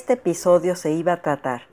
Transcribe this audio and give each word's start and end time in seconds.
Este 0.00 0.14
episodio 0.14 0.76
se 0.76 0.92
iba 0.92 1.12
a 1.12 1.20
tratar 1.20 1.64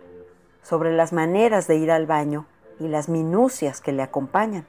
sobre 0.62 0.94
las 0.94 1.14
maneras 1.14 1.66
de 1.66 1.78
ir 1.78 1.92
al 1.92 2.06
baño 2.06 2.46
y 2.78 2.90
las 2.90 3.08
minucias 3.08 3.80
que 3.80 3.94
le 3.94 4.04
acompañan. 4.04 4.68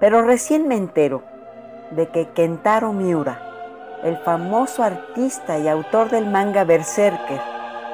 Pero 0.00 0.22
recién 0.22 0.66
me 0.66 0.74
entero 0.74 1.22
de 1.90 2.08
que 2.08 2.30
Kentaro 2.30 2.94
Miura, 2.94 3.98
el 4.04 4.16
famoso 4.16 4.82
artista 4.82 5.58
y 5.58 5.68
autor 5.68 6.08
del 6.08 6.30
manga 6.30 6.64
Berserker, 6.64 7.42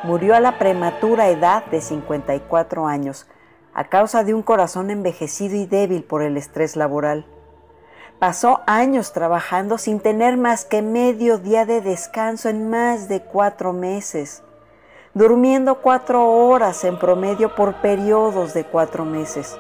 murió 0.05 0.37
a 0.37 0.41
la 0.41 0.61
prematura 0.61 1.29
edad 1.29 1.67
de 1.67 1.81
54 1.81 2.87
años 2.87 3.27
a 3.75 3.89
causa 3.89 4.23
de 4.23 4.33
un 4.33 4.43
corazón 4.45 4.93
envejecido 4.93 5.57
y 5.57 5.67
débil 5.67 6.05
por 6.05 6.23
el 6.23 6.37
estrés 6.37 6.77
laboral. 6.77 7.27
Pasó 8.21 8.61
años 8.69 9.13
trabajando 9.13 9.77
sin 9.77 9.99
tener 9.99 10.37
más 10.37 10.65
que 10.65 10.83
medio 10.83 11.39
día 11.39 11.67
de 11.67 11.81
descanso 11.81 12.49
en 12.49 12.71
más 12.71 13.09
de 13.09 13.23
cuatro 13.23 13.73
meses, 13.73 14.45
durmiendo 15.15 15.75
cuatro 15.77 16.27
horas 16.27 16.85
en 16.85 16.99
promedio 16.99 17.55
por 17.55 17.75
periodos 17.83 18.55
de 18.55 18.65
cuatro 18.65 19.05
meses, 19.05 19.59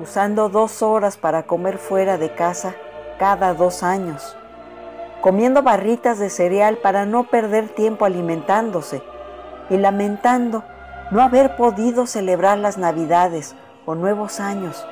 usando 0.00 0.48
dos 0.48 0.82
horas 0.82 1.16
para 1.16 1.42
comer 1.42 1.78
fuera 1.78 2.18
de 2.18 2.34
casa 2.34 2.74
cada 3.18 3.52
dos 3.52 3.82
años, 3.82 4.36
comiendo 5.20 5.62
barritas 5.62 6.18
de 6.20 6.30
cereal 6.30 6.78
para 6.78 7.04
no 7.04 7.24
perder 7.24 7.68
tiempo 7.68 8.04
alimentándose 8.04 9.02
y 9.70 9.76
lamentando 9.76 10.62
no 11.10 11.20
haber 11.20 11.56
podido 11.56 12.06
celebrar 12.06 12.56
las 12.58 12.78
navidades 12.78 13.56
o 13.86 13.96
nuevos 13.96 14.38
años 14.38 14.86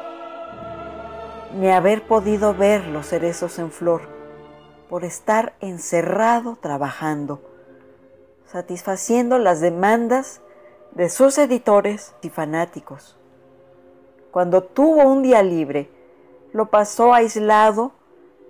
ni 1.55 1.71
haber 1.71 2.03
podido 2.03 2.53
ver 2.53 2.87
los 2.89 3.07
cerezos 3.07 3.59
en 3.59 3.71
flor 3.71 4.03
por 4.89 5.05
estar 5.05 5.55
encerrado 5.61 6.57
trabajando, 6.61 7.41
satisfaciendo 8.51 9.39
las 9.39 9.61
demandas 9.61 10.41
de 10.93 11.09
sus 11.11 11.39
editores 11.39 12.15
y 12.23 12.31
fanáticos. 12.31 13.17
Cuando 14.31 14.63
tuvo 14.63 15.03
un 15.05 15.23
día 15.23 15.43
libre, 15.43 15.91
lo 16.53 16.67
pasó 16.67 17.13
aislado 17.13 17.93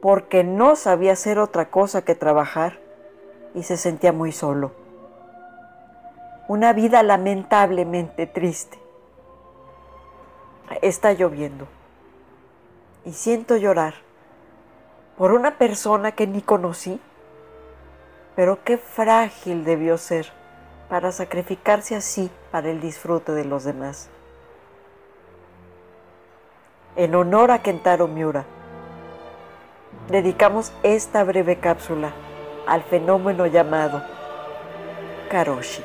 porque 0.00 0.44
no 0.44 0.76
sabía 0.76 1.12
hacer 1.12 1.38
otra 1.38 1.70
cosa 1.70 2.02
que 2.02 2.14
trabajar 2.14 2.78
y 3.54 3.64
se 3.64 3.76
sentía 3.76 4.12
muy 4.12 4.30
solo. 4.30 4.72
Una 6.46 6.72
vida 6.72 7.02
lamentablemente 7.02 8.26
triste. 8.26 8.78
Está 10.80 11.12
lloviendo 11.12 11.66
y 13.04 13.12
siento 13.12 13.56
llorar 13.56 13.94
por 15.16 15.32
una 15.32 15.58
persona 15.58 16.12
que 16.12 16.26
ni 16.26 16.40
conocí, 16.40 17.00
pero 18.38 18.62
qué 18.62 18.78
frágil 18.78 19.64
debió 19.64 19.98
ser 19.98 20.28
para 20.88 21.10
sacrificarse 21.10 21.96
así 21.96 22.30
para 22.52 22.70
el 22.70 22.80
disfrute 22.80 23.32
de 23.32 23.44
los 23.44 23.64
demás. 23.64 24.08
En 26.94 27.16
honor 27.16 27.50
a 27.50 27.62
Kentaro 27.62 28.06
Miura, 28.06 28.44
dedicamos 30.08 30.72
esta 30.84 31.24
breve 31.24 31.56
cápsula 31.56 32.12
al 32.68 32.84
fenómeno 32.84 33.44
llamado 33.46 34.04
Karoshi. 35.28 35.82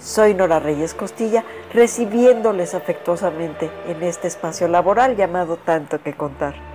Soy 0.00 0.32
Nora 0.32 0.60
Reyes 0.60 0.94
Costilla, 0.94 1.44
recibiéndoles 1.74 2.74
afectuosamente 2.74 3.70
en 3.86 4.02
este 4.02 4.28
espacio 4.28 4.66
laboral 4.66 5.14
llamado 5.14 5.58
Tanto 5.58 6.02
que 6.02 6.14
Contar. 6.14 6.73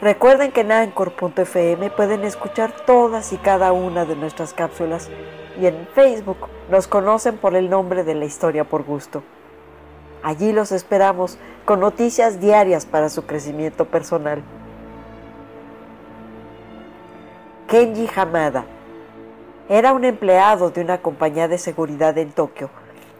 Recuerden 0.00 0.52
que 0.52 0.60
en 0.60 0.70
Anchor.fm 0.70 1.90
pueden 1.90 2.22
escuchar 2.22 2.72
todas 2.86 3.32
y 3.32 3.36
cada 3.36 3.72
una 3.72 4.04
de 4.04 4.14
nuestras 4.14 4.54
cápsulas 4.54 5.10
y 5.60 5.66
en 5.66 5.88
Facebook 5.92 6.36
nos 6.70 6.86
conocen 6.86 7.36
por 7.36 7.56
el 7.56 7.68
nombre 7.68 8.04
de 8.04 8.14
la 8.14 8.24
historia 8.24 8.62
por 8.62 8.84
gusto. 8.84 9.24
Allí 10.22 10.52
los 10.52 10.70
esperamos 10.70 11.36
con 11.64 11.80
noticias 11.80 12.40
diarias 12.40 12.86
para 12.86 13.08
su 13.08 13.26
crecimiento 13.26 13.86
personal. 13.86 14.40
Kenji 17.66 18.08
Hamada 18.14 18.66
era 19.68 19.92
un 19.92 20.04
empleado 20.04 20.70
de 20.70 20.80
una 20.80 20.98
compañía 20.98 21.48
de 21.48 21.58
seguridad 21.58 22.16
en 22.18 22.30
Tokio, 22.30 22.70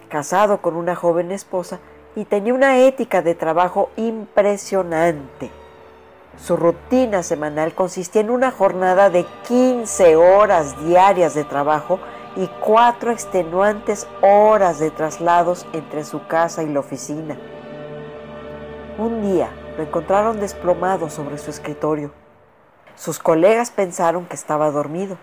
casado 0.09 0.63
con 0.63 0.77
una 0.77 0.95
joven 0.95 1.33
esposa 1.33 1.81
y 2.15 2.25
tenía 2.25 2.55
una 2.55 2.79
ética 2.79 3.21
de 3.21 3.35
trabajo 3.35 3.91
impresionante. 3.97 5.51
Su 6.39 6.57
rutina 6.57 7.23
semanal 7.23 7.75
consistía 7.75 8.23
en 8.23 8.31
una 8.31 8.51
jornada 8.51 9.11
de 9.11 9.27
15 9.47 10.17
horas 10.17 10.83
diarias 10.85 11.35
de 11.35 11.45
trabajo 11.45 11.99
y 12.37 12.47
cuatro 12.61 13.11
extenuantes 13.11 14.07
horas 14.23 14.79
de 14.79 14.91
traslados 14.91 15.67
entre 15.73 16.05
su 16.05 16.27
casa 16.27 16.63
y 16.63 16.69
la 16.73 16.81
oficina. 16.81 17.37
Un 18.99 19.23
día 19.23 19.51
lo 19.77 19.83
encontraron 19.83 20.41
desplomado 20.41 21.11
sobre 21.11 21.39
su 21.39 21.51
escritorio. 21.51 22.13
Sus 22.97 23.19
colegas 23.19 23.71
pensaron 23.71 24.27
que 24.27 24.35
estaba 24.35 24.71
dormido 24.71 25.19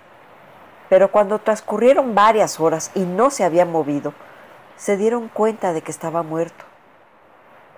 pero 0.89 1.11
cuando 1.11 1.39
transcurrieron 1.39 2.15
varias 2.15 2.59
horas 2.59 2.91
y 2.95 3.01
no 3.01 3.29
se 3.29 3.43
había 3.43 3.65
movido, 3.65 4.13
se 4.77 4.97
dieron 4.97 5.29
cuenta 5.29 5.73
de 5.73 5.81
que 5.81 5.91
estaba 5.91 6.23
muerto. 6.23 6.65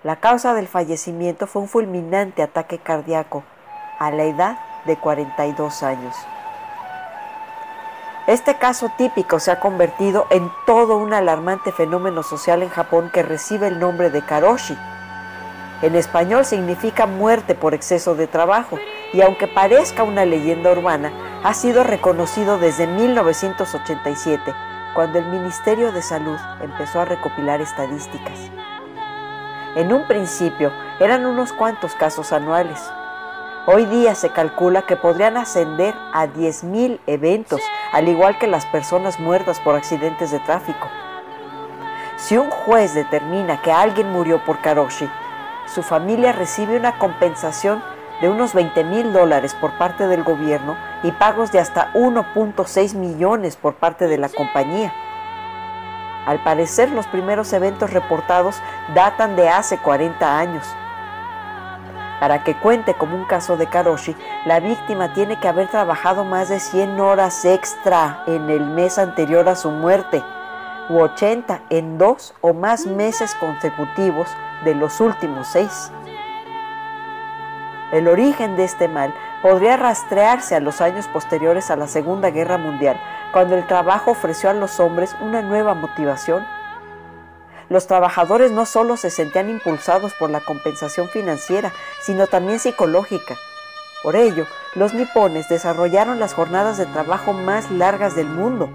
La 0.07 0.15
causa 0.15 0.53
del 0.53 0.69
fallecimiento 0.69 1.47
fue 1.47 1.63
un 1.63 1.67
fulminante 1.67 2.41
ataque 2.41 2.77
cardíaco 2.77 3.43
a 3.99 4.09
la 4.09 4.23
edad 4.23 4.57
de 4.85 4.95
42 4.95 5.83
años. 5.83 6.15
Este 8.25 8.55
caso 8.55 8.89
típico 8.97 9.41
se 9.41 9.51
ha 9.51 9.59
convertido 9.59 10.25
en 10.29 10.49
todo 10.65 10.95
un 10.95 11.11
alarmante 11.11 11.73
fenómeno 11.73 12.23
social 12.23 12.63
en 12.63 12.69
Japón 12.69 13.11
que 13.13 13.21
recibe 13.21 13.67
el 13.67 13.79
nombre 13.79 14.09
de 14.09 14.21
karoshi. 14.21 14.77
En 15.81 15.93
español 15.93 16.45
significa 16.45 17.05
muerte 17.05 17.53
por 17.53 17.73
exceso 17.73 18.15
de 18.15 18.27
trabajo 18.27 18.79
y 19.11 19.19
aunque 19.19 19.49
parezca 19.49 20.03
una 20.03 20.23
leyenda 20.23 20.71
urbana, 20.71 21.11
ha 21.43 21.53
sido 21.53 21.83
reconocido 21.83 22.57
desde 22.57 22.87
1987, 22.87 24.53
cuando 24.95 25.19
el 25.19 25.25
Ministerio 25.25 25.91
de 25.91 26.01
Salud 26.01 26.39
empezó 26.61 27.01
a 27.01 27.05
recopilar 27.05 27.59
estadísticas. 27.59 28.49
En 29.77 29.93
un 29.93 30.07
principio 30.07 30.71
eran 30.99 31.27
unos 31.27 31.53
cuantos 31.53 31.93
casos 31.93 32.33
anuales. 32.33 32.83
Hoy 33.67 33.85
día 33.85 34.15
se 34.15 34.31
calcula 34.31 34.87
que 34.87 34.95
podrían 34.95 35.37
ascender 35.37 35.93
a 36.13 36.25
10.000 36.25 36.99
eventos, 37.05 37.61
al 37.91 38.07
igual 38.07 38.39
que 38.39 38.47
las 38.47 38.65
personas 38.65 39.19
muertas 39.19 39.59
por 39.59 39.75
accidentes 39.75 40.31
de 40.31 40.39
tráfico. 40.39 40.87
Si 42.15 42.35
un 42.37 42.49
juez 42.49 42.95
determina 42.95 43.61
que 43.61 43.71
alguien 43.71 44.11
murió 44.11 44.43
por 44.43 44.61
Karoshi, 44.61 45.07
su 45.67 45.83
familia 45.83 46.31
recibe 46.31 46.75
una 46.75 46.97
compensación 46.97 47.83
de 48.19 48.29
unos 48.29 48.55
20 48.55 48.83
mil 48.83 49.13
dólares 49.13 49.53
por 49.53 49.77
parte 49.77 50.07
del 50.07 50.23
gobierno 50.23 50.75
y 51.03 51.11
pagos 51.11 51.51
de 51.51 51.59
hasta 51.59 51.93
1.6 51.93 52.95
millones 52.95 53.55
por 53.55 53.75
parte 53.75 54.07
de 54.07 54.17
la 54.17 54.29
compañía. 54.29 54.91
Al 56.27 56.43
parecer 56.43 56.91
los 56.91 57.07
primeros 57.07 57.53
eventos 57.53 57.93
reportados 57.93 58.61
datan 58.93 59.37
de 59.37 59.47
hace 59.47 59.77
40 59.77 60.37
años. 60.37 60.65
Para 62.19 62.43
que 62.43 62.53
cuente 62.55 62.95
como 62.95 63.15
un 63.15 63.23
caso 63.23 63.55
de 63.55 63.67
Karoshi, 63.67 64.13
la 64.45 64.59
víctima 64.59 65.13
tiene 65.13 65.39
que 65.39 65.47
haber 65.47 65.69
trabajado 65.69 66.25
más 66.25 66.49
de 66.49 66.59
100 66.59 66.99
horas 66.99 67.45
extra 67.45 68.23
en 68.27 68.49
el 68.49 68.65
mes 68.65 68.97
anterior 68.97 69.47
a 69.47 69.55
su 69.55 69.71
muerte, 69.71 70.21
u 70.89 70.99
80 70.99 71.61
en 71.69 71.97
dos 71.97 72.33
o 72.41 72.53
más 72.53 72.85
meses 72.85 73.33
consecutivos 73.35 74.27
de 74.65 74.75
los 74.75 74.99
últimos 74.99 75.47
seis. 75.47 75.91
El 77.93 78.09
origen 78.09 78.57
de 78.57 78.65
este 78.65 78.89
mal 78.89 79.13
podría 79.41 79.77
rastrearse 79.77 80.55
a 80.55 80.59
los 80.59 80.81
años 80.81 81.07
posteriores 81.07 81.71
a 81.71 81.77
la 81.77 81.87
Segunda 81.87 82.31
Guerra 82.31 82.57
Mundial, 82.57 82.99
cuando 83.37 83.55
el 83.55 83.67
trabajo 83.67 84.09
ofreció 84.09 84.49
a 84.49 84.53
los 84.53 84.79
hombres 84.79 85.15
una 85.21 85.43
nueva 85.43 85.75
motivación 85.75 86.43
los 87.69 87.85
trabajadores 87.85 88.51
no 88.51 88.65
solo 88.65 88.97
se 88.97 89.11
sentían 89.11 89.47
impulsados 89.47 90.15
por 90.15 90.31
la 90.31 90.39
compensación 90.39 91.07
financiera, 91.07 91.71
sino 92.01 92.25
también 92.25 92.57
psicológica. 92.57 93.35
Por 94.01 94.15
ello, 94.15 94.47
los 94.73 94.95
nipones 94.95 95.49
desarrollaron 95.49 96.19
las 96.19 96.33
jornadas 96.33 96.79
de 96.79 96.87
trabajo 96.87 97.31
más 97.31 97.69
largas 97.69 98.15
del 98.15 98.25
mundo. 98.25 98.71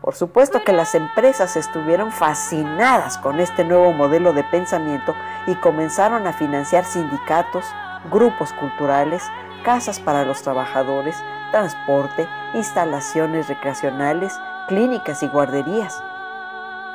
Por 0.00 0.16
supuesto 0.16 0.64
que 0.64 0.72
las 0.72 0.96
empresas 0.96 1.54
estuvieron 1.54 2.10
fascinadas 2.10 3.16
con 3.16 3.38
este 3.38 3.62
nuevo 3.62 3.92
modelo 3.92 4.32
de 4.32 4.42
pensamiento 4.42 5.14
y 5.46 5.54
comenzaron 5.54 6.26
a 6.26 6.32
financiar 6.32 6.84
sindicatos, 6.84 7.64
grupos 8.10 8.52
culturales, 8.54 9.22
casas 9.62 10.00
para 10.00 10.24
los 10.24 10.42
trabajadores, 10.42 11.14
transporte, 11.50 12.28
instalaciones 12.54 13.48
recreacionales, 13.48 14.38
clínicas 14.68 15.22
y 15.22 15.28
guarderías. 15.28 16.02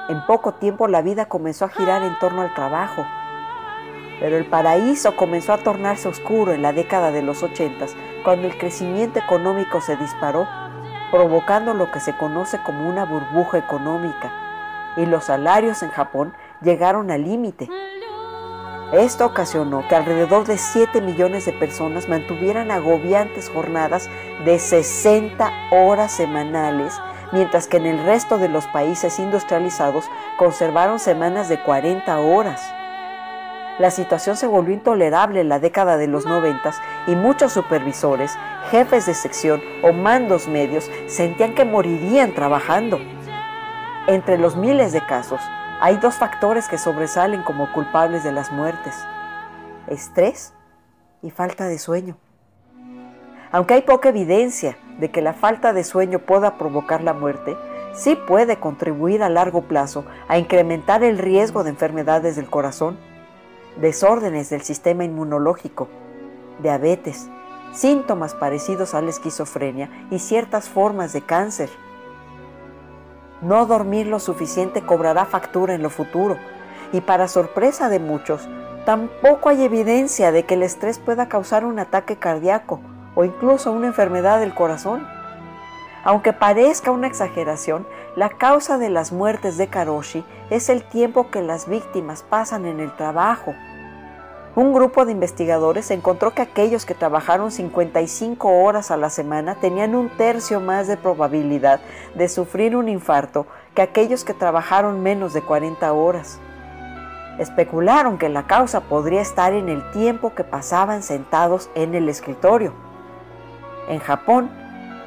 En 0.09 0.21
poco 0.25 0.53
tiempo 0.53 0.87
la 0.87 1.01
vida 1.01 1.25
comenzó 1.25 1.65
a 1.65 1.69
girar 1.69 2.03
en 2.03 2.17
torno 2.19 2.41
al 2.41 2.53
trabajo. 2.53 3.05
Pero 4.19 4.37
el 4.37 4.45
paraíso 4.45 5.15
comenzó 5.15 5.53
a 5.53 5.57
tornarse 5.57 6.07
oscuro 6.07 6.53
en 6.53 6.61
la 6.61 6.73
década 6.73 7.11
de 7.11 7.21
los 7.21 7.41
ochentas, 7.41 7.95
cuando 8.23 8.47
el 8.47 8.57
crecimiento 8.57 9.19
económico 9.19 9.81
se 9.81 9.95
disparó, 9.97 10.47
provocando 11.11 11.73
lo 11.73 11.91
que 11.91 11.99
se 11.99 12.15
conoce 12.15 12.59
como 12.63 12.89
una 12.89 13.05
burbuja 13.05 13.57
económica, 13.57 14.31
y 14.97 15.05
los 15.05 15.25
salarios 15.25 15.83
en 15.83 15.89
Japón 15.89 16.33
llegaron 16.61 17.11
al 17.11 17.23
límite. 17.23 17.69
Esto 18.93 19.25
ocasionó 19.25 19.87
que 19.87 19.95
alrededor 19.95 20.45
de 20.45 20.59
7 20.59 21.01
millones 21.01 21.45
de 21.47 21.51
personas 21.51 22.07
mantuvieran 22.07 22.69
agobiantes 22.69 23.49
jornadas 23.49 24.07
de 24.45 24.59
60 24.59 25.51
horas 25.71 26.11
semanales 26.11 26.93
mientras 27.31 27.67
que 27.67 27.77
en 27.77 27.87
el 27.87 28.05
resto 28.05 28.37
de 28.37 28.47
los 28.47 28.67
países 28.67 29.17
industrializados 29.17 30.05
conservaron 30.37 30.99
semanas 30.99 31.49
de 31.49 31.59
40 31.59 32.19
horas. 32.19 32.61
La 33.79 33.89
situación 33.89 34.37
se 34.37 34.45
volvió 34.45 34.75
intolerable 34.75 35.41
en 35.41 35.49
la 35.49 35.57
década 35.57 35.97
de 35.97 36.05
los 36.05 36.27
90 36.27 36.71
y 37.07 37.15
muchos 37.15 37.51
supervisores, 37.51 38.37
jefes 38.69 39.07
de 39.07 39.15
sección 39.15 39.61
o 39.81 39.91
mandos 39.91 40.47
medios 40.47 40.91
sentían 41.07 41.55
que 41.55 41.65
morirían 41.65 42.35
trabajando. 42.35 42.99
Entre 44.05 44.37
los 44.37 44.55
miles 44.55 44.93
de 44.93 45.03
casos, 45.03 45.41
hay 45.83 45.97
dos 45.97 46.15
factores 46.15 46.69
que 46.69 46.77
sobresalen 46.77 47.43
como 47.43 47.69
culpables 47.73 48.23
de 48.23 48.31
las 48.31 48.53
muertes. 48.53 48.95
Estrés 49.87 50.53
y 51.21 51.29
falta 51.29 51.67
de 51.67 51.77
sueño. 51.77 52.15
Aunque 53.51 53.73
hay 53.73 53.81
poca 53.81 54.07
evidencia 54.07 54.77
de 54.97 55.11
que 55.11 55.21
la 55.21 55.33
falta 55.33 55.73
de 55.73 55.83
sueño 55.83 56.19
pueda 56.19 56.57
provocar 56.57 57.03
la 57.03 57.11
muerte, 57.11 57.57
sí 57.93 58.15
puede 58.15 58.61
contribuir 58.61 59.23
a 59.23 59.29
largo 59.29 59.63
plazo 59.63 60.05
a 60.29 60.37
incrementar 60.37 61.03
el 61.03 61.17
riesgo 61.17 61.65
de 61.65 61.71
enfermedades 61.71 62.37
del 62.37 62.49
corazón, 62.49 62.97
desórdenes 63.75 64.49
del 64.49 64.61
sistema 64.61 65.03
inmunológico, 65.03 65.89
diabetes, 66.59 67.27
síntomas 67.73 68.33
parecidos 68.35 68.93
a 68.93 69.01
la 69.01 69.09
esquizofrenia 69.09 69.89
y 70.11 70.19
ciertas 70.19 70.69
formas 70.69 71.11
de 71.11 71.23
cáncer. 71.23 71.69
No 73.43 73.65
dormir 73.65 74.07
lo 74.07 74.19
suficiente 74.19 74.81
cobrará 74.83 75.25
factura 75.25 75.73
en 75.73 75.83
lo 75.83 75.89
futuro 75.89 76.37
y 76.93 77.01
para 77.01 77.27
sorpresa 77.27 77.89
de 77.89 77.99
muchos, 77.99 78.47
tampoco 78.85 79.49
hay 79.49 79.63
evidencia 79.63 80.31
de 80.31 80.45
que 80.45 80.53
el 80.53 80.63
estrés 80.63 80.97
pueda 80.97 81.27
causar 81.27 81.65
un 81.65 81.77
ataque 81.77 82.15
cardíaco 82.15 82.79
o 83.15 83.25
incluso 83.25 83.73
una 83.73 83.87
enfermedad 83.87 84.39
del 84.39 84.53
corazón. 84.53 85.05
Aunque 86.05 86.31
parezca 86.31 86.91
una 86.91 87.07
exageración, 87.07 87.85
la 88.15 88.29
causa 88.29 88.77
de 88.77 88.89
las 88.89 89.11
muertes 89.11 89.57
de 89.57 89.67
Karoshi 89.67 90.23
es 90.49 90.69
el 90.69 90.83
tiempo 90.83 91.29
que 91.29 91.41
las 91.41 91.67
víctimas 91.67 92.23
pasan 92.23 92.65
en 92.65 92.79
el 92.79 92.95
trabajo. 92.95 93.53
Un 94.55 94.71
grupo 94.71 95.03
de 95.03 95.11
investigadores 95.11 95.89
encontró 95.89 96.35
que 96.35 96.43
aquellos 96.43 96.85
que 96.85 96.93
trabajaron 96.93 97.51
55 97.51 98.49
horas 98.49 98.91
a 98.91 98.97
la 98.97 99.09
semana 99.09 99.55
tenían 99.55 99.95
un 99.95 100.09
tercio 100.09 100.59
más 100.59 100.87
de 100.87 100.95
probabilidad 100.95 101.79
de 102.13 102.29
sufrir 102.29 102.75
un 102.75 102.87
infarto 102.87 103.47
que 103.73 103.81
aquellos 103.81 104.23
que 104.23 104.35
trabajaron 104.35 105.01
menos 105.01 105.33
de 105.33 105.41
40 105.41 105.91
horas. 105.93 106.39
Especularon 107.39 108.19
que 108.19 108.29
la 108.29 108.45
causa 108.45 108.81
podría 108.81 109.21
estar 109.21 109.53
en 109.53 109.69
el 109.69 109.89
tiempo 109.89 110.35
que 110.35 110.43
pasaban 110.43 111.01
sentados 111.01 111.71
en 111.73 111.95
el 111.95 112.07
escritorio. 112.07 112.73
En 113.89 113.97
Japón, 113.97 114.51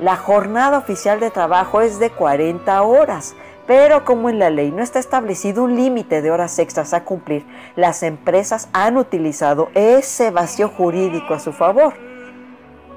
la 0.00 0.16
jornada 0.16 0.76
oficial 0.76 1.20
de 1.20 1.30
trabajo 1.30 1.82
es 1.82 2.00
de 2.00 2.10
40 2.10 2.82
horas, 2.82 3.36
pero 3.66 4.04
como 4.04 4.28
en 4.30 4.38
la 4.38 4.50
ley 4.50 4.70
no 4.70 4.82
está 4.82 4.98
establecido 4.98 5.64
un 5.64 5.76
límite 5.76 6.22
de 6.22 6.30
horas 6.30 6.58
extras 6.58 6.94
a 6.94 7.04
cumplir, 7.04 7.44
las 7.74 8.02
empresas 8.02 8.68
han 8.72 8.96
utilizado 8.96 9.70
ese 9.74 10.30
vacío 10.30 10.68
jurídico 10.68 11.34
a 11.34 11.40
su 11.40 11.52
favor. 11.52 11.94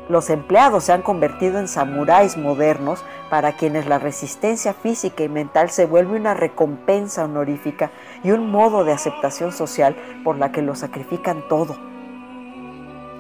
Los 0.10 0.32
empleados 0.32 0.86
se 0.86 0.92
han 0.92 1.04
convertido 1.04 1.60
en 1.60 1.68
samuráis 1.68 2.36
modernos 2.36 3.04
para 3.30 3.52
quienes 3.54 3.86
la 3.86 4.00
resistencia 4.00 4.74
física 4.74 5.24
y 5.24 5.30
mental 5.30 5.70
se 5.70 5.86
vuelve 5.86 6.18
una 6.18 6.34
recompensa 6.34 7.26
honorífica 7.26 7.92
y 8.24 8.32
un 8.32 8.50
modo 8.50 8.84
de 8.84 8.92
aceptación 8.92 9.52
social 9.52 9.96
por 10.24 10.38
la 10.38 10.52
que 10.52 10.64
lo 10.64 10.76
sacrifican 10.76 11.48
todo. 11.48 11.78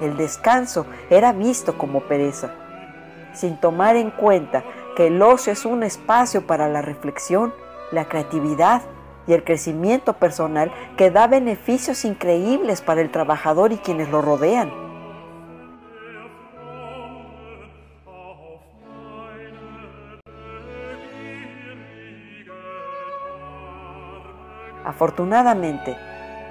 El 0.02 0.18
descanso 0.18 0.88
era 1.12 1.32
visto 1.32 1.78
como 1.78 2.02
pereza, 2.02 2.52
sin 3.34 3.58
tomar 3.58 3.96
en 3.96 4.10
cuenta 4.10 4.64
que 5.00 5.08
el 5.08 5.22
ocio 5.22 5.54
es 5.54 5.64
un 5.64 5.84
espacio 5.84 6.46
para 6.46 6.68
la 6.68 6.82
reflexión, 6.82 7.54
la 7.94 8.10
creatividad 8.10 8.82
y 9.28 9.34
el 9.34 9.46
crecimiento 9.46 10.18
personal 10.18 10.74
que 10.98 11.10
da 11.10 11.26
beneficios 11.26 12.04
increíbles 12.04 12.82
para 12.82 13.00
el 13.00 13.10
trabajador 13.10 13.72
y 13.72 13.78
quienes 13.78 14.10
lo 14.10 14.22
rodean. 14.22 14.74
Afortunadamente, 24.84 25.96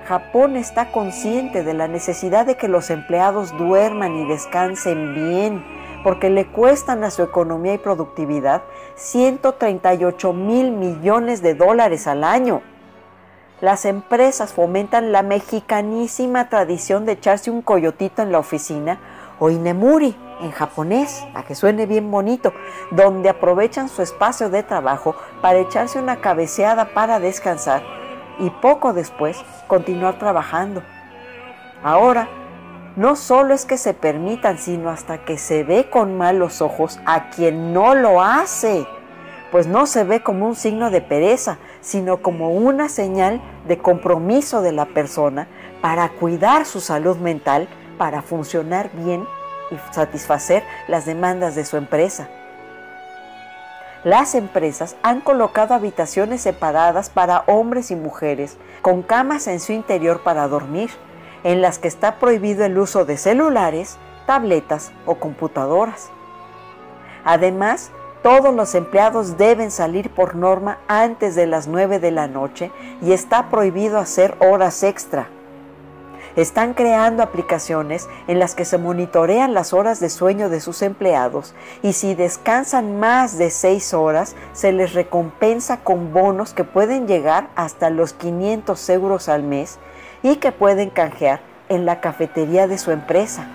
Japón 0.06 0.56
está 0.56 0.90
consciente 0.90 1.64
de 1.64 1.74
la 1.74 1.86
necesidad 1.86 2.46
de 2.46 2.56
que 2.56 2.68
los 2.68 2.88
empleados 2.88 3.54
duerman 3.58 4.16
y 4.16 4.24
descansen 4.26 5.14
bien, 5.14 5.77
porque 6.02 6.30
le 6.30 6.46
cuestan 6.46 7.04
a 7.04 7.10
su 7.10 7.22
economía 7.22 7.74
y 7.74 7.78
productividad 7.78 8.62
138 8.96 10.32
mil 10.32 10.72
millones 10.72 11.42
de 11.42 11.54
dólares 11.54 12.06
al 12.06 12.24
año. 12.24 12.62
Las 13.60 13.84
empresas 13.84 14.52
fomentan 14.52 15.10
la 15.10 15.22
mexicanísima 15.22 16.48
tradición 16.48 17.04
de 17.06 17.12
echarse 17.12 17.50
un 17.50 17.62
coyotito 17.62 18.22
en 18.22 18.30
la 18.30 18.38
oficina 18.38 19.00
o 19.40 19.50
inemuri 19.50 20.16
en 20.40 20.52
japonés, 20.52 21.26
a 21.34 21.42
que 21.42 21.54
suene 21.54 21.86
bien 21.86 22.10
bonito, 22.10 22.52
donde 22.92 23.28
aprovechan 23.28 23.88
su 23.88 24.02
espacio 24.02 24.50
de 24.50 24.62
trabajo 24.62 25.16
para 25.42 25.58
echarse 25.58 25.98
una 25.98 26.20
cabeceada 26.20 26.94
para 26.94 27.18
descansar 27.18 27.82
y 28.38 28.50
poco 28.50 28.92
después 28.92 29.36
continuar 29.66 30.18
trabajando. 30.18 30.82
Ahora, 31.82 32.28
no 32.98 33.14
solo 33.14 33.54
es 33.54 33.64
que 33.64 33.78
se 33.78 33.94
permitan, 33.94 34.58
sino 34.58 34.90
hasta 34.90 35.24
que 35.24 35.38
se 35.38 35.62
ve 35.62 35.88
con 35.88 36.18
malos 36.18 36.60
ojos 36.60 36.98
a 37.06 37.30
quien 37.30 37.72
no 37.72 37.94
lo 37.94 38.20
hace, 38.20 38.88
pues 39.52 39.68
no 39.68 39.86
se 39.86 40.02
ve 40.02 40.20
como 40.24 40.48
un 40.48 40.56
signo 40.56 40.90
de 40.90 41.00
pereza, 41.00 41.58
sino 41.80 42.16
como 42.16 42.50
una 42.50 42.88
señal 42.88 43.40
de 43.68 43.78
compromiso 43.78 44.62
de 44.62 44.72
la 44.72 44.86
persona 44.86 45.46
para 45.80 46.08
cuidar 46.08 46.66
su 46.66 46.80
salud 46.80 47.16
mental, 47.18 47.68
para 47.98 48.20
funcionar 48.20 48.90
bien 48.92 49.24
y 49.70 49.94
satisfacer 49.94 50.64
las 50.88 51.06
demandas 51.06 51.54
de 51.54 51.64
su 51.64 51.76
empresa. 51.76 52.28
Las 54.02 54.34
empresas 54.34 54.96
han 55.04 55.20
colocado 55.20 55.72
habitaciones 55.72 56.40
separadas 56.40 57.10
para 57.10 57.44
hombres 57.46 57.92
y 57.92 57.96
mujeres, 57.96 58.56
con 58.82 59.02
camas 59.02 59.46
en 59.46 59.60
su 59.60 59.70
interior 59.70 60.24
para 60.24 60.48
dormir, 60.48 60.90
en 61.44 61.62
las 61.62 61.78
que 61.78 61.88
está 61.88 62.18
prohibido 62.18 62.64
el 62.64 62.78
uso 62.78 63.04
de 63.04 63.16
celulares, 63.16 63.98
tabletas 64.26 64.92
o 65.06 65.16
computadoras. 65.16 66.10
Además, 67.24 67.90
todos 68.22 68.54
los 68.54 68.74
empleados 68.74 69.38
deben 69.38 69.70
salir 69.70 70.10
por 70.10 70.34
norma 70.34 70.78
antes 70.88 71.34
de 71.34 71.46
las 71.46 71.68
9 71.68 72.00
de 72.00 72.10
la 72.10 72.26
noche 72.26 72.72
y 73.00 73.12
está 73.12 73.48
prohibido 73.48 73.98
hacer 73.98 74.36
horas 74.40 74.82
extra. 74.82 75.28
están 76.36 76.74
creando 76.74 77.22
aplicaciones 77.22 78.08
en 78.28 78.38
las 78.38 78.54
que 78.54 78.64
se 78.64 78.78
monitorean 78.78 79.54
las 79.54 79.72
horas 79.72 79.98
de 79.98 80.08
sueño 80.08 80.50
de 80.50 80.60
sus 80.60 80.82
empleados 80.82 81.54
y 81.82 81.94
si 81.94 82.14
descansan 82.14 83.00
más 83.00 83.38
de 83.38 83.50
6 83.50 83.94
horas 83.94 84.36
se 84.52 84.70
les 84.72 84.92
recompensa 84.92 85.78
con 85.78 86.12
bonos 86.12 86.54
que 86.54 86.64
pueden 86.64 87.08
llegar 87.08 87.48
hasta 87.56 87.90
los 87.90 88.12
500 88.12 88.88
euros 88.90 89.28
al 89.28 89.42
mes 89.42 89.78
y 90.22 90.36
que 90.36 90.52
pueden 90.52 90.90
canjear 90.90 91.40
en 91.68 91.86
la 91.86 92.00
cafetería 92.00 92.66
de 92.66 92.78
su 92.78 92.90
empresa. 92.90 93.46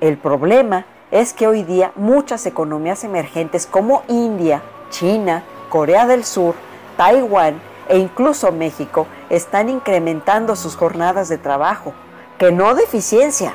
El 0.00 0.18
problema 0.18 0.84
es 1.10 1.32
que 1.32 1.46
hoy 1.46 1.62
día 1.62 1.92
muchas 1.96 2.46
economías 2.46 3.04
emergentes 3.04 3.66
como 3.66 4.02
India, 4.08 4.62
China, 4.90 5.42
Corea 5.68 6.06
del 6.06 6.24
Sur, 6.24 6.54
Taiwán 6.96 7.60
e 7.88 7.98
incluso 7.98 8.52
México 8.52 9.06
están 9.30 9.68
incrementando 9.68 10.56
sus 10.56 10.76
jornadas 10.76 11.28
de 11.28 11.38
trabajo, 11.38 11.94
que 12.38 12.52
no 12.52 12.74
de 12.74 12.82
eficiencia, 12.82 13.54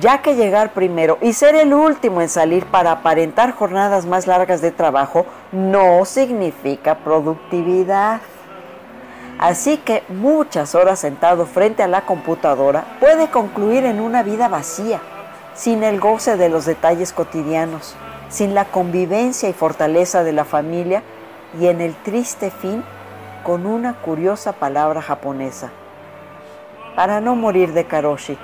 ya 0.00 0.22
que 0.22 0.36
llegar 0.36 0.72
primero 0.72 1.18
y 1.20 1.32
ser 1.32 1.54
el 1.54 1.74
último 1.74 2.20
en 2.20 2.28
salir 2.28 2.64
para 2.66 2.92
aparentar 2.92 3.52
jornadas 3.52 4.06
más 4.06 4.26
largas 4.26 4.60
de 4.60 4.70
trabajo 4.70 5.26
no 5.52 6.04
significa 6.04 6.98
productividad. 6.98 8.20
Así 9.38 9.76
que 9.78 10.02
muchas 10.08 10.74
horas 10.74 10.98
sentado 10.98 11.46
frente 11.46 11.84
a 11.84 11.88
la 11.88 12.02
computadora 12.02 12.84
puede 12.98 13.28
concluir 13.28 13.84
en 13.84 14.00
una 14.00 14.24
vida 14.24 14.48
vacía, 14.48 15.00
sin 15.54 15.84
el 15.84 16.00
goce 16.00 16.36
de 16.36 16.48
los 16.48 16.66
detalles 16.66 17.12
cotidianos, 17.12 17.94
sin 18.28 18.54
la 18.54 18.64
convivencia 18.64 19.48
y 19.48 19.52
fortaleza 19.52 20.24
de 20.24 20.32
la 20.32 20.44
familia 20.44 21.02
y 21.58 21.66
en 21.66 21.80
el 21.80 21.94
triste 21.94 22.50
fin 22.50 22.82
con 23.44 23.64
una 23.64 23.94
curiosa 23.94 24.52
palabra 24.52 25.02
japonesa. 25.02 25.70
Para 26.96 27.20
no 27.20 27.36
morir 27.36 27.72
de 27.74 27.84
karoshi, 27.84 28.36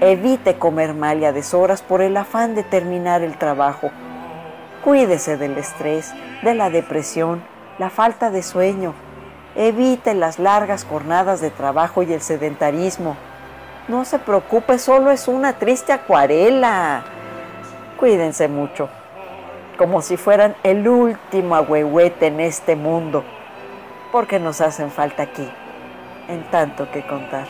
evite 0.00 0.56
comer 0.56 0.94
mal 0.94 1.22
a 1.24 1.32
deshoras 1.32 1.82
por 1.82 2.00
el 2.00 2.16
afán 2.16 2.54
de 2.54 2.62
terminar 2.62 3.22
el 3.22 3.36
trabajo. 3.38 3.90
Cuídese 4.84 5.36
del 5.36 5.58
estrés, 5.58 6.14
de 6.42 6.54
la 6.54 6.70
depresión, 6.70 7.42
la 7.78 7.90
falta 7.90 8.30
de 8.30 8.44
sueño. 8.44 8.94
Evite 9.56 10.14
las 10.14 10.38
largas 10.38 10.84
jornadas 10.84 11.40
de 11.40 11.50
trabajo 11.50 12.02
y 12.02 12.12
el 12.12 12.20
sedentarismo. 12.20 13.16
No 13.88 14.04
se 14.04 14.18
preocupe, 14.18 14.78
solo 14.78 15.10
es 15.10 15.28
una 15.28 15.54
triste 15.54 15.92
acuarela. 15.92 17.04
Cuídense 17.98 18.48
mucho, 18.48 18.88
como 19.78 20.02
si 20.02 20.16
fueran 20.16 20.54
el 20.62 20.86
último 20.86 21.54
agüehuete 21.54 22.26
en 22.26 22.40
este 22.40 22.76
mundo 22.76 23.24
porque 24.12 24.38
nos 24.38 24.60
hacen 24.60 24.90
falta 24.90 25.24
aquí, 25.24 25.46
en 26.28 26.42
tanto 26.50 26.90
que 26.90 27.06
contar. 27.06 27.46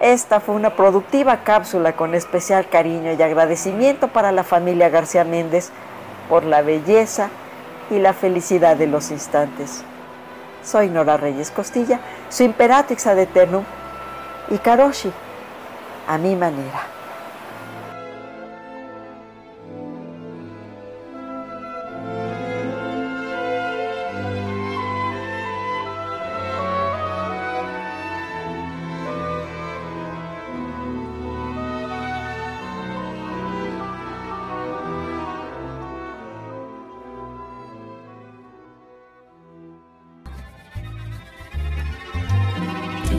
Esta 0.00 0.38
fue 0.40 0.54
una 0.54 0.76
productiva 0.76 1.42
cápsula 1.42 1.96
con 1.96 2.14
especial 2.14 2.68
cariño 2.68 3.12
y 3.12 3.22
agradecimiento 3.22 4.08
para 4.08 4.30
la 4.30 4.44
familia 4.44 4.88
García 4.88 5.24
Méndez 5.24 5.72
por 6.28 6.44
la 6.44 6.62
belleza 6.62 7.30
y 7.90 7.98
la 7.98 8.12
felicidad 8.12 8.76
de 8.76 8.86
los 8.86 9.10
instantes. 9.10 9.84
Soy 10.66 10.90
Nora 10.90 11.16
Reyes 11.16 11.52
Costilla, 11.52 12.00
su 12.28 12.42
imperatrix 12.42 13.06
ad 13.06 13.18
eternum 13.18 13.62
y 14.50 14.58
Karoshi, 14.58 15.12
a 16.08 16.18
mi 16.18 16.34
manera. 16.34 16.95